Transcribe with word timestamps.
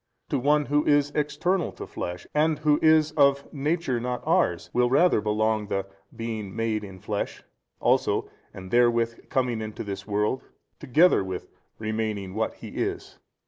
to 0.29 0.39
one 0.39 0.65
who 0.65 0.83
is 0.87 1.11
external 1.11 1.71
to 1.71 1.85
flesh 1.85 2.25
and 2.33 2.57
who 2.57 2.79
is 2.81 3.11
of 3.11 3.45
Nature 3.53 3.99
not 3.99 4.23
ours, 4.25 4.71
will 4.73 4.89
rather 4.89 5.19
|275 5.21 5.23
belong 5.23 5.67
the 5.67 5.85
being 6.15 6.55
made 6.55 6.83
in 6.83 6.99
flesh 6.99 7.43
also 7.79 8.27
and 8.51 8.71
therewith 8.71 9.29
coming 9.29 9.61
into 9.61 9.83
this 9.83 10.07
world 10.07 10.41
together 10.79 11.23
with 11.23 11.49
remaining 11.77 12.33
what 12.33 12.55
He 12.55 12.69
is. 12.69 13.19